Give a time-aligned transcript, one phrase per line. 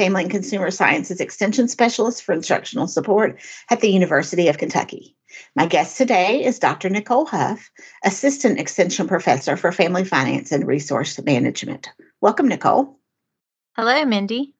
[0.00, 3.38] Family and Consumer Sciences Extension Specialist for Instructional Support
[3.68, 5.14] at the University of Kentucky.
[5.54, 6.88] My guest today is Dr.
[6.88, 7.70] Nicole Huff,
[8.02, 11.90] Assistant Extension Professor for Family Finance and Resource Management.
[12.22, 12.98] Welcome, Nicole.
[13.76, 14.54] Hello, Mindy.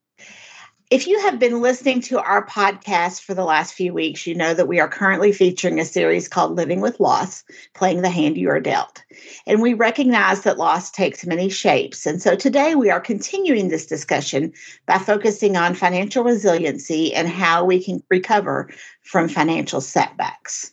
[0.91, 4.55] If you have been listening to our podcast for the last few weeks, you know
[4.55, 7.45] that we are currently featuring a series called Living with Loss,
[7.75, 9.05] Playing the Hand You Are Dealt.
[9.47, 12.07] And we recognize that loss takes many shapes.
[12.07, 14.53] And so today we are continuing this discussion
[14.87, 18.69] by focusing on financial resiliency and how we can recover
[19.03, 20.73] from financial setbacks.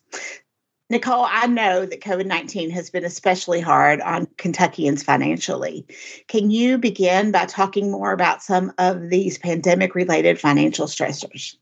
[0.90, 5.86] Nicole, I know that COVID 19 has been especially hard on Kentuckians financially.
[6.28, 11.56] Can you begin by talking more about some of these pandemic related financial stressors?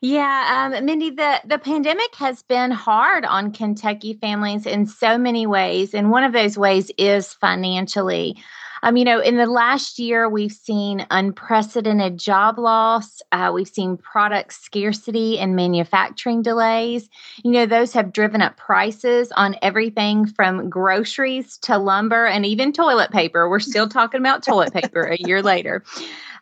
[0.00, 5.46] Yeah, um, Mindy, the, the pandemic has been hard on Kentucky families in so many
[5.46, 5.94] ways.
[5.94, 8.36] And one of those ways is financially.
[8.82, 13.22] Um, you know, in the last year, we've seen unprecedented job loss.
[13.30, 17.08] Uh, we've seen product scarcity and manufacturing delays.
[17.44, 22.72] You know, those have driven up prices on everything from groceries to lumber and even
[22.72, 23.48] toilet paper.
[23.48, 25.84] We're still talking about toilet paper a year later.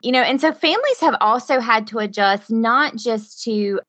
[0.03, 3.81] You know, and so families have also had to adjust not just to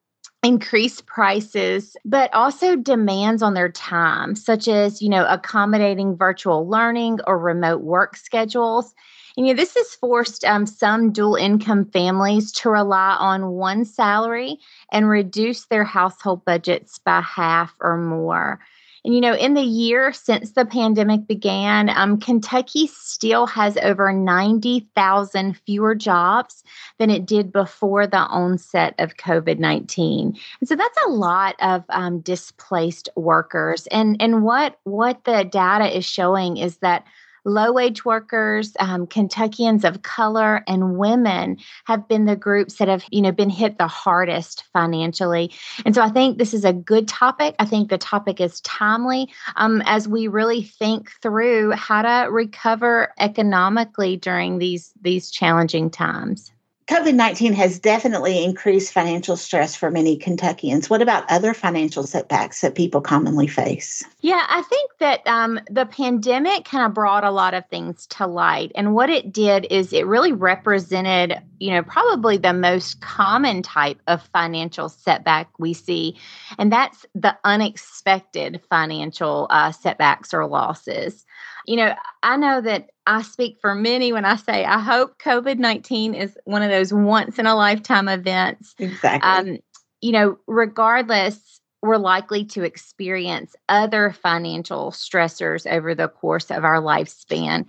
[0.44, 7.20] increased prices but also demands on their time such as you know accommodating virtual learning
[7.28, 8.96] or remote work schedules.
[9.38, 13.86] And, you know this has forced um, some dual income families to rely on one
[13.86, 14.58] salary
[14.92, 18.60] and reduce their household budgets by half or more
[19.04, 24.14] and, you know, in the year since the pandemic began, um, Kentucky still has over
[24.14, 26.64] 90,000 fewer jobs
[27.00, 30.38] than it did before the onset of COVID 19.
[30.60, 33.88] And so that's a lot of um, displaced workers.
[33.88, 37.04] And, and what, what the data is showing is that
[37.44, 43.04] low wage workers, um, Kentuckians of color, and women have been the groups that have,
[43.12, 45.52] you know, been hit the hardest financially.
[45.86, 47.56] And so I think this is a good topic.
[47.60, 53.14] I think the topic is timely um, as we really think through how to recover
[53.20, 56.52] economically during these these challenging times.
[56.92, 60.90] COVID 19 has definitely increased financial stress for many Kentuckians.
[60.90, 64.04] What about other financial setbacks that people commonly face?
[64.20, 68.28] Yeah, I think that um, the pandemic kind of brought a lot of things to
[68.28, 68.74] light.
[68.76, 74.02] And what it did is it really represented, you know, probably the most common type
[74.08, 76.18] of financial setback we see.
[76.58, 81.24] And that's the unexpected financial uh, setbacks or losses.
[81.68, 85.60] You know, I know that I speak for many when I say I hope COVID
[85.60, 88.74] 19 is one of those once in a lifetime events.
[88.80, 89.30] Exactly.
[89.30, 89.60] Um,
[90.02, 96.82] you know, regardless, we're likely to experience other financial stressors over the course of our
[96.82, 97.68] lifespan.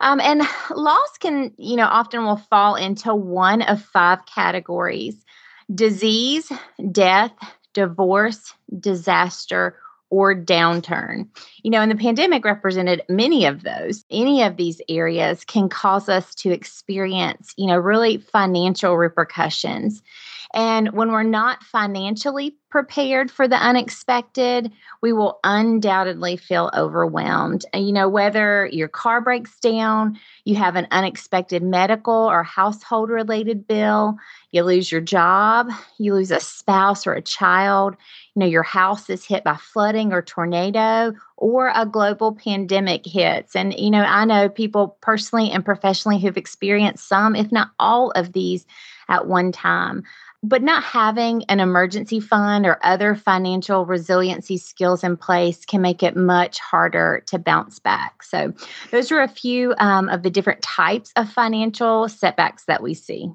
[0.00, 0.42] Um, and
[0.74, 5.24] loss can, you know, often will fall into one of five categories
[5.74, 6.52] disease,
[6.92, 7.32] death,
[7.72, 9.76] divorce, disaster,
[10.10, 11.28] or downturn.
[11.62, 14.04] You know, and the pandemic represented many of those.
[14.10, 20.02] Any of these areas can cause us to experience, you know, really financial repercussions.
[20.54, 24.70] And when we're not financially prepared for the unexpected,
[25.00, 27.64] we will undoubtedly feel overwhelmed.
[27.74, 33.66] You know, whether your car breaks down, you have an unexpected medical or household related
[33.66, 34.16] bill,
[34.50, 37.96] you lose your job, you lose a spouse or a child,
[38.34, 43.56] you know, your house is hit by flooding or tornado, or a global pandemic hits.
[43.56, 48.10] And, you know, I know people personally and professionally who've experienced some, if not all
[48.12, 48.66] of these
[49.08, 50.02] at one time.
[50.42, 56.02] But not having an emergency fund or other financial resiliency skills in place can make
[56.02, 58.22] it much harder to bounce back.
[58.22, 58.52] So,
[58.92, 63.32] those are a few um, of the different types of financial setbacks that we see.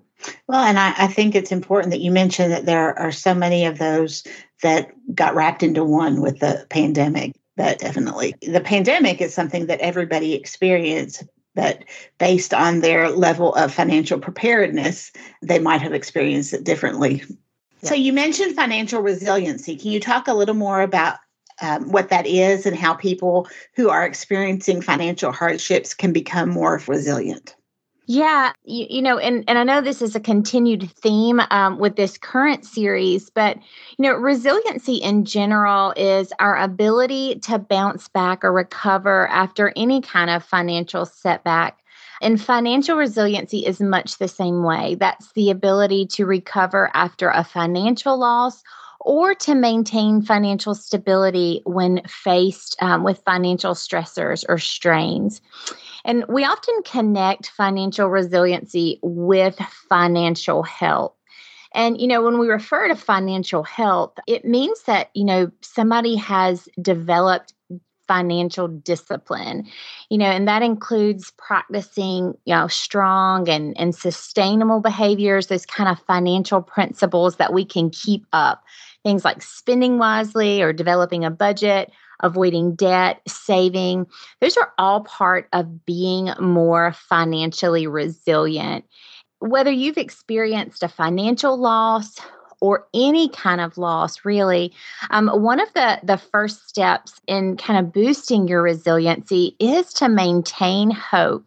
[0.47, 3.65] Well, and I, I, think it's important that you mentioned that there are so many
[3.65, 4.23] of those
[4.61, 7.33] that got wrapped into one with the pandemic.
[7.57, 11.23] But definitely, the pandemic is something that everybody experienced,
[11.55, 11.83] but
[12.17, 15.11] based on their level of financial preparedness,
[15.41, 17.23] they might have experienced it differently.
[17.81, 17.89] Yeah.
[17.89, 19.75] So, you mentioned financial resiliency.
[19.75, 21.17] Can you talk a little more about
[21.61, 26.81] um, what that is and how people who are experiencing financial hardships can become more
[26.87, 27.55] resilient?
[28.13, 31.95] Yeah, you, you, know, and, and I know this is a continued theme um, with
[31.95, 38.43] this current series, but, you know, resiliency in general is our ability to bounce back
[38.43, 41.79] or recover after any kind of financial setback.
[42.21, 44.95] And financial resiliency is much the same way.
[44.95, 48.61] That's the ability to recover after a financial loss
[49.03, 55.41] or to maintain financial stability when faced um, with financial stressors or strains.
[56.05, 59.57] And we often connect financial resiliency with
[59.89, 61.13] financial health.
[61.73, 66.15] And, you know, when we refer to financial health, it means that, you know, somebody
[66.15, 67.53] has developed
[68.07, 69.65] financial discipline
[70.09, 75.87] you know and that includes practicing you know strong and and sustainable behaviors those kind
[75.87, 78.65] of financial principles that we can keep up
[79.03, 84.07] things like spending wisely or developing a budget avoiding debt, saving.
[84.39, 88.85] Those are all part of being more financially resilient.
[89.39, 92.15] Whether you've experienced a financial loss
[92.61, 94.71] or any kind of loss, really,
[95.09, 100.07] um, one of the, the first steps in kind of boosting your resiliency is to
[100.07, 101.43] maintain hope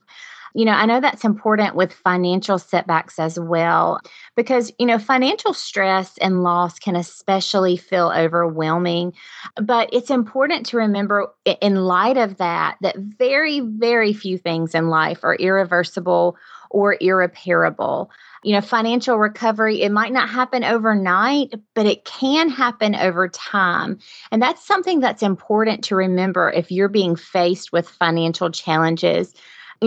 [0.54, 3.98] you know, I know that's important with financial setbacks as well,
[4.36, 9.14] because, you know, financial stress and loss can especially feel overwhelming.
[9.60, 11.28] But it's important to remember,
[11.60, 16.36] in light of that, that very, very few things in life are irreversible
[16.70, 18.10] or irreparable.
[18.44, 23.98] You know, financial recovery, it might not happen overnight, but it can happen over time.
[24.30, 29.34] And that's something that's important to remember if you're being faced with financial challenges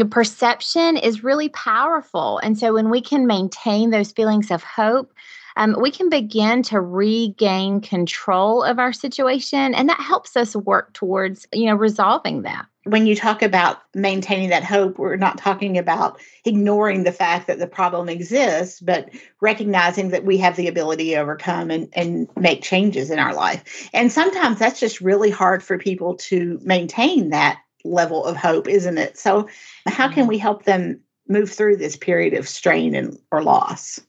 [0.06, 2.40] perception is really powerful.
[2.40, 5.14] And so when we can maintain those feelings of hope,
[5.58, 9.74] um, we can begin to regain control of our situation.
[9.74, 12.66] And that helps us work towards you know resolving that.
[12.84, 17.60] When you talk about maintaining that hope we're not talking about ignoring the fact that
[17.60, 19.10] the problem exists but
[19.42, 23.90] recognizing that we have the ability to overcome and, and make changes in our life.
[23.94, 27.60] And sometimes that's just really hard for people to maintain that
[27.92, 29.18] level of hope, isn't it?
[29.18, 29.48] So,
[29.88, 30.30] how can mm-hmm.
[30.30, 34.00] we help them move through this period of strain and or loss?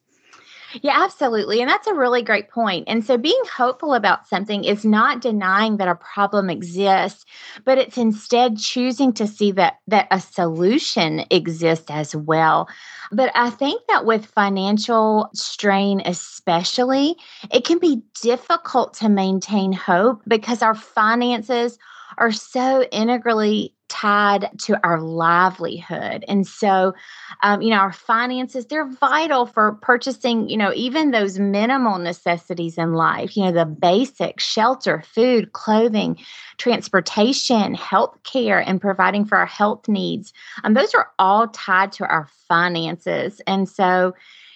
[0.83, 1.61] Yeah, absolutely.
[1.61, 2.85] And that's a really great point.
[2.89, 7.25] And so being hopeful about something is not denying that a problem exists,
[7.65, 12.69] but it's instead choosing to see that that a solution exists as well.
[13.11, 17.17] But I think that with financial strain especially,
[17.51, 21.79] it can be difficult to maintain hope because our finances
[22.19, 26.25] are so integrally tied to our livelihood.
[26.29, 26.95] And so,
[27.43, 32.77] um, you know, our finances, they're vital for purchasing, you know, even those minimal necessities
[32.77, 36.19] in life, you know, the basic shelter, food, clothing,
[36.59, 40.33] transportation, health care, and providing for our health needs.
[40.65, 43.41] Um, those are all tied to our finances.
[43.47, 44.15] And so,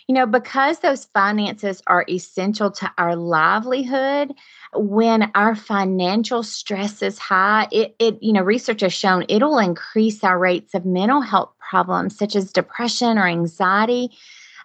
[0.08, 4.32] you know, because those finances are essential to our livelihood,
[4.75, 10.25] when our financial stress is high, it, it, you know, research has shown it'll increase
[10.25, 14.10] our rates of mental health problems such as depression or anxiety.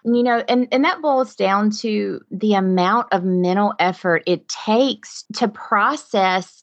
[0.04, 5.24] You know, and, and that boils down to the amount of mental effort it takes
[5.34, 6.62] to process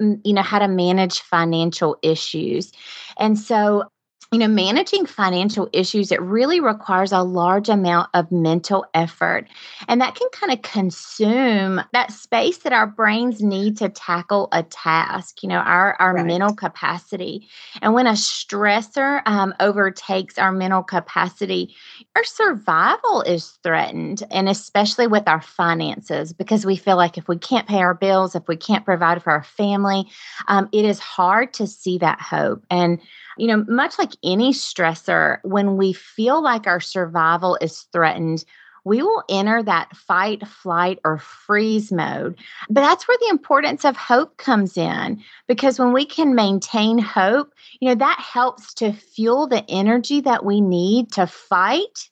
[0.00, 2.72] mm, you know how to manage financial issues
[3.18, 3.90] and so
[4.36, 9.48] you know, managing financial issues, it really requires a large amount of mental effort.
[9.88, 14.62] And that can kind of consume that space that our brains need to tackle a
[14.62, 16.26] task, you know, our, our right.
[16.26, 17.48] mental capacity.
[17.80, 21.74] And when a stressor um, overtakes our mental capacity,
[22.14, 24.22] our survival is threatened.
[24.30, 28.34] And especially with our finances, because we feel like if we can't pay our bills,
[28.34, 30.10] if we can't provide for our family,
[30.46, 32.66] um, it is hard to see that hope.
[32.68, 33.00] And
[33.36, 38.44] you know, much like any stressor, when we feel like our survival is threatened,
[38.86, 42.38] we will enter that fight, flight, or freeze mode.
[42.68, 47.52] But that's where the importance of hope comes in because when we can maintain hope,
[47.80, 52.10] you know, that helps to fuel the energy that we need to fight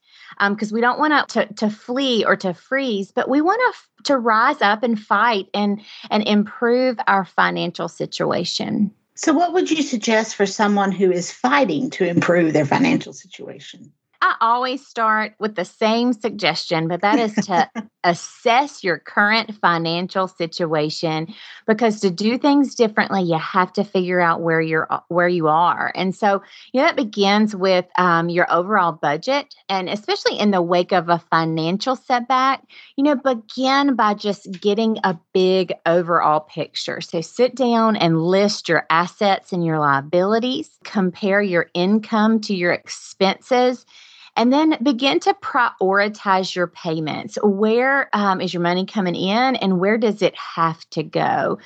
[0.48, 4.02] because um, we don't want to to flee or to freeze, but we want to
[4.04, 5.80] to rise up and fight and
[6.10, 8.90] and improve our financial situation.
[9.16, 13.92] So, what would you suggest for someone who is fighting to improve their financial situation?
[14.20, 17.70] I always start with the same suggestion, but that is to
[18.04, 21.34] assess your current financial situation
[21.66, 25.90] because to do things differently, you have to figure out where you're where you are.
[25.94, 26.42] And so,
[26.72, 31.08] you know, that begins with um, your overall budget, and especially in the wake of
[31.08, 32.62] a financial setback,
[32.96, 37.00] you know, begin by just getting a big overall picture.
[37.00, 40.70] So, sit down and list your assets and your liabilities.
[40.84, 43.86] Compare your income to your expenses
[44.36, 47.38] and then begin to prioritize your payments.
[47.42, 51.58] Where um, is your money coming in and where does it have to go?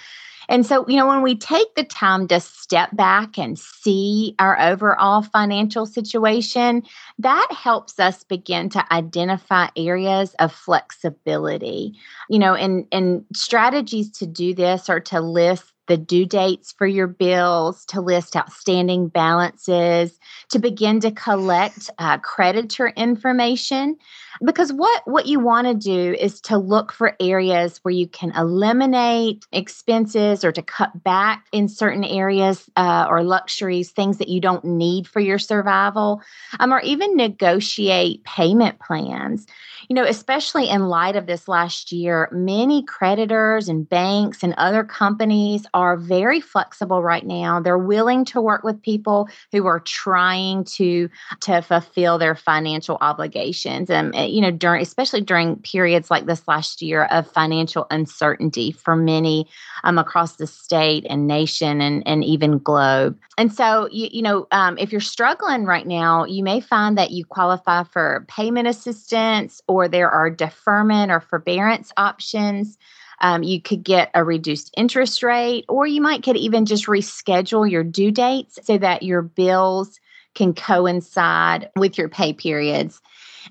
[0.50, 4.58] And so, you know, when we take the time to step back and see our
[4.58, 6.82] overall financial situation,
[7.18, 11.94] that helps us begin to identify areas of flexibility.
[12.30, 16.87] You know, and and strategies to do this are to list the due dates for
[16.87, 20.18] your bills, to list outstanding balances,
[20.50, 23.97] to begin to collect uh, creditor information.
[24.45, 28.33] Because what, what you want to do is to look for areas where you can
[28.37, 34.40] eliminate expenses or to cut back in certain areas uh, or luxuries, things that you
[34.40, 36.23] don't need for your survival,
[36.61, 39.47] um, or even negotiate payment plans
[39.88, 44.85] you know, especially in light of this last year, many creditors and banks and other
[44.85, 47.59] companies are very flexible right now.
[47.61, 51.09] They're willing to work with people who are trying to
[51.40, 53.88] to fulfill their financial obligations.
[53.88, 58.73] And eh, you know, during especially during periods like this last year of financial uncertainty
[58.73, 59.49] for many
[59.85, 63.18] um, across the state and nation and, and even globe.
[63.37, 67.11] And so, you, you know, um, if you're struggling right now, you may find that
[67.11, 72.78] you qualify for payment assistance or there are deferment or forbearance options.
[73.20, 77.68] Um, you could get a reduced interest rate, or you might could even just reschedule
[77.68, 79.99] your due dates so that your bills
[80.35, 83.00] can coincide with your pay periods.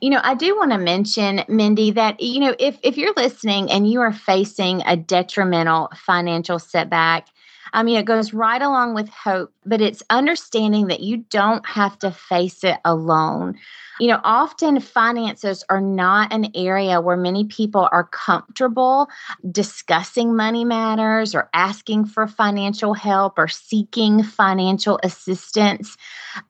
[0.01, 3.71] You know, I do want to mention, Mindy, that, you know, if, if you're listening
[3.71, 7.27] and you are facing a detrimental financial setback,
[7.73, 11.99] I mean, it goes right along with hope, but it's understanding that you don't have
[11.99, 13.57] to face it alone.
[13.99, 19.07] You know, often finances are not an area where many people are comfortable
[19.51, 25.97] discussing money matters or asking for financial help or seeking financial assistance.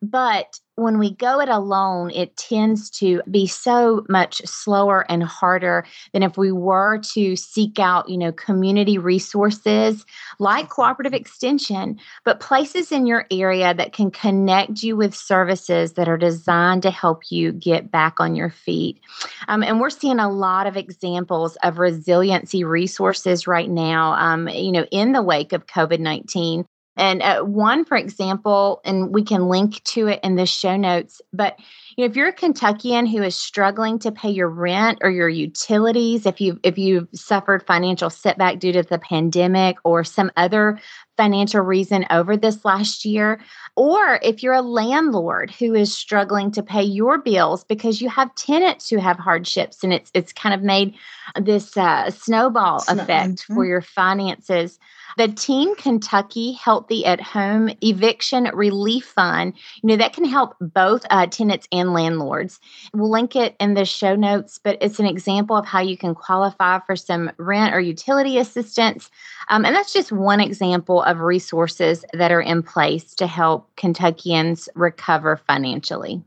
[0.02, 5.84] But when we go it alone, it tends to be so much slower and harder
[6.14, 10.06] than if we were to seek out, you know, community resources
[10.38, 16.08] like cooperative extension, but places in your area that can connect you with services that
[16.08, 19.00] are designed to help you get back on your feet.
[19.48, 24.72] Um, and we're seeing a lot of examples of resiliency resources right now, um, you
[24.72, 26.66] know, in the wake of COVID 19
[26.98, 31.22] and uh, one, for example, and we can link to it in the show notes,
[31.32, 31.58] but
[31.96, 35.30] you know, if you're a Kentuckian who is struggling to pay your rent or your
[35.30, 40.80] utilities, if you if you've suffered financial setback due to the pandemic or some other
[41.18, 43.42] financial reason over this last year,
[43.76, 48.34] or if you're a landlord who is struggling to pay your bills because you have
[48.36, 50.94] tenants who have hardships and it's it's kind of made
[51.42, 53.56] this uh, snowball effect mm-hmm.
[53.56, 54.80] for your finances
[55.18, 61.06] the Team Kentucky Healthy at Home Eviction Relief Fund, you know, that can help both
[61.10, 62.60] uh, tenants and landlords.
[62.94, 66.14] We'll link it in the show notes, but it's an example of how you can
[66.14, 69.10] qualify for some rent or utility assistance.
[69.50, 74.70] Um, and that's just one example of resources that are in place to help Kentuckians
[74.76, 76.22] recover financially.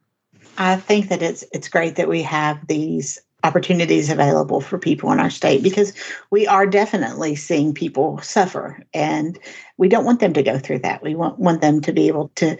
[0.58, 5.20] I think that it's it's great that we have these opportunities available for people in
[5.20, 5.94] our state because
[6.30, 9.38] we are definitely seeing people suffer and
[9.78, 12.30] we don't want them to go through that we want, want them to be able
[12.34, 12.58] to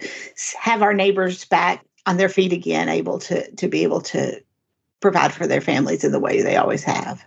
[0.59, 4.41] have our neighbors back on their feet again able to to be able to
[5.01, 7.23] provide for their families in the way they always have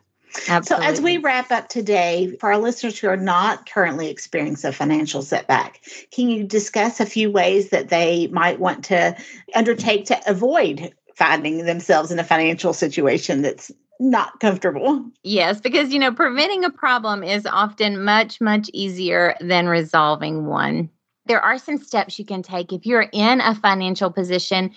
[0.49, 0.87] Absolutely.
[0.87, 4.73] So, as we wrap up today, for our listeners who are not currently experiencing a
[4.73, 9.17] financial setback, can you discuss a few ways that they might want to
[9.55, 15.05] undertake to avoid finding themselves in a financial situation that's not comfortable.
[15.23, 20.91] Yes, because you know, preventing a problem is often much, much easier than resolving one.
[21.27, 24.73] There are some steps you can take if you're in a financial position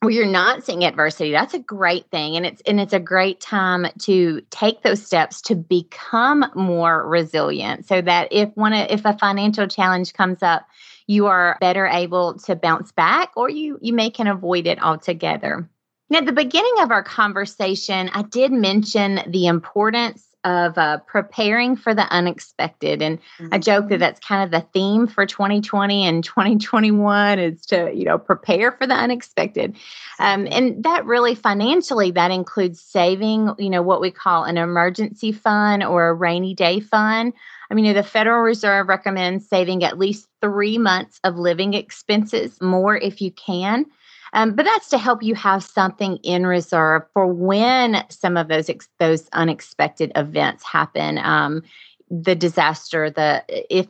[0.00, 3.40] where you're not seeing adversity that's a great thing and it's and it's a great
[3.40, 9.16] time to take those steps to become more resilient so that if one if a
[9.18, 10.66] financial challenge comes up
[11.06, 15.68] you are better able to bounce back or you you may can avoid it altogether.
[16.10, 21.74] Now, at the beginning of our conversation, I did mention the importance of uh, preparing
[21.74, 23.00] for the unexpected.
[23.00, 23.48] And mm-hmm.
[23.52, 28.04] I joke that that's kind of the theme for 2020 and 2021 is to, you
[28.04, 29.76] know, prepare for the unexpected.
[30.18, 35.32] Um, and that really financially, that includes saving, you know, what we call an emergency
[35.32, 37.32] fund or a rainy day fund.
[37.70, 41.74] I mean, you know, the Federal Reserve recommends saving at least three months of living
[41.74, 43.86] expenses, more if you can.
[44.34, 48.68] Um, but that's to help you have something in reserve for when some of those
[48.68, 51.18] ex- those unexpected events happen.
[51.18, 51.62] Um,
[52.10, 53.86] the disaster, the if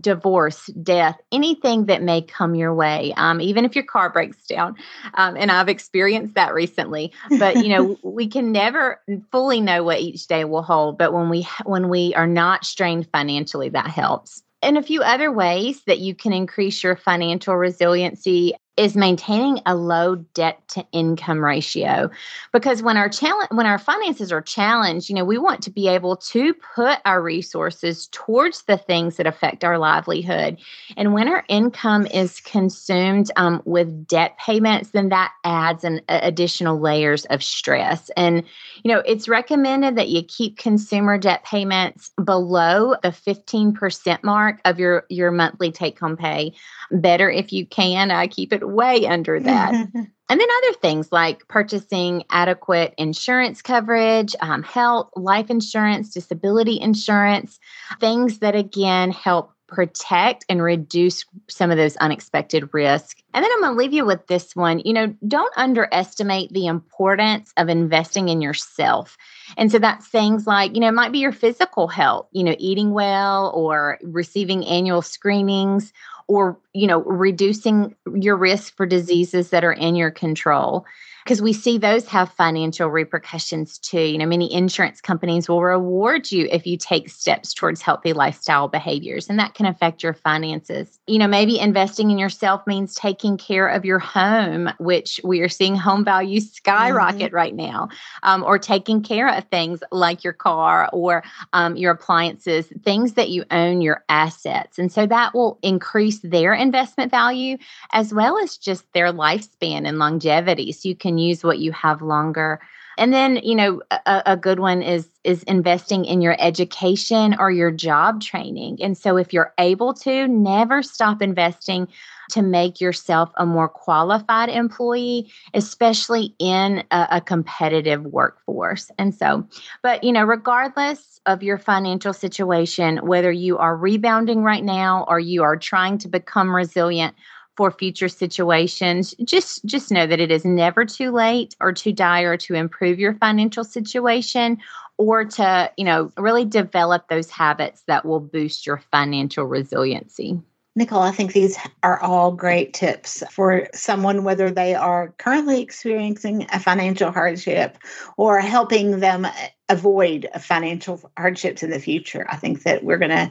[0.00, 4.74] divorce, death, anything that may come your way, um, even if your car breaks down.
[5.14, 7.12] Um, and I've experienced that recently.
[7.38, 10.96] But you know, we can never fully know what each day will hold.
[10.96, 14.42] But when we when we are not strained financially, that helps.
[14.62, 19.74] And a few other ways that you can increase your financial resiliency is maintaining a
[19.74, 22.10] low debt to income ratio.
[22.52, 25.88] Because when our challenge when our finances are challenged you know we want to be
[25.88, 30.58] able to put our resources towards the things that affect our livelihood.
[30.96, 36.80] And when our income is consumed um, with debt payments then that adds an additional
[36.80, 38.10] layers of stress.
[38.16, 38.42] And
[38.82, 44.78] you know it's recommended that you keep consumer debt payments below the 15% mark of
[44.78, 46.54] your your monthly take home pay.
[46.90, 48.10] Better if you can.
[48.10, 49.72] I keep it way under that.
[49.94, 57.58] and then other things like purchasing adequate insurance coverage, um, health, life insurance, disability insurance,
[58.00, 63.14] things that again help protect and reduce some of those unexpected risks.
[63.34, 64.80] And then I'm going to leave you with this one.
[64.80, 69.16] You know, don't underestimate the importance of investing in yourself.
[69.56, 72.54] And so that's things like, you know, it might be your physical health, you know,
[72.58, 75.92] eating well or receiving annual screenings
[76.28, 80.84] or you know reducing your risk for diseases that are in your control
[81.24, 84.00] because we see those have financial repercussions too.
[84.00, 88.68] You know, many insurance companies will reward you if you take steps towards healthy lifestyle
[88.68, 90.98] behaviors, and that can affect your finances.
[91.06, 95.48] You know, maybe investing in yourself means taking care of your home, which we are
[95.48, 97.34] seeing home values skyrocket mm-hmm.
[97.34, 97.88] right now,
[98.22, 103.30] um, or taking care of things like your car or um, your appliances, things that
[103.30, 104.78] you own, your assets.
[104.78, 107.58] And so that will increase their investment value
[107.92, 110.72] as well as just their lifespan and longevity.
[110.72, 112.60] So you can can use what you have longer.
[112.98, 117.50] And then you know a, a, good one is is investing in your education or
[117.50, 118.78] your job training.
[118.82, 121.88] And so if you're able to never stop investing
[122.30, 128.90] to make yourself a more qualified employee especially in a, a competitive workforce.
[128.98, 129.46] And so
[129.82, 135.18] but you know regardless of your financial situation whether you are rebounding right now or
[135.18, 137.14] you are trying to become resilient
[137.56, 142.36] for future situations just just know that it is never too late or too dire
[142.36, 144.58] to improve your financial situation
[144.98, 150.40] or to you know really develop those habits that will boost your financial resiliency
[150.74, 156.46] Nicole, I think these are all great tips for someone, whether they are currently experiencing
[156.50, 157.76] a financial hardship
[158.16, 159.26] or helping them
[159.68, 162.26] avoid financial hardships in the future.
[162.30, 163.30] I think that we're going to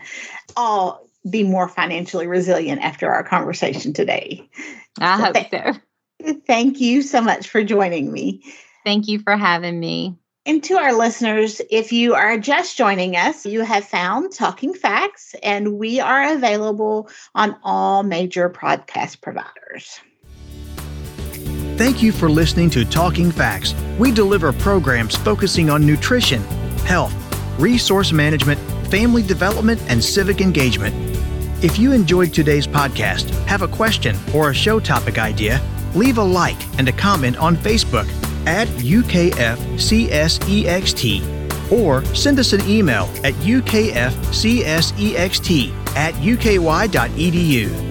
[0.56, 4.50] all be more financially resilient after our conversation today.
[5.00, 6.34] I so hope th- so.
[6.48, 8.44] Thank you so much for joining me.
[8.84, 10.18] Thank you for having me.
[10.46, 15.36] And to our listeners, if you are just joining us, you have found Talking Facts,
[15.44, 20.00] and we are available on all major podcast providers.
[21.78, 23.76] Thank you for listening to Talking Facts.
[24.00, 26.42] We deliver programs focusing on nutrition,
[26.86, 27.14] health,
[27.60, 31.11] resource management, family development, and civic engagement.
[31.62, 35.62] If you enjoyed today's podcast, have a question or a show topic idea,
[35.94, 38.10] leave a like and a comment on Facebook
[38.48, 39.32] at UKFCSEXT
[41.72, 43.94] or send us an email at UKFCSEXT
[45.96, 47.91] at uky.edu.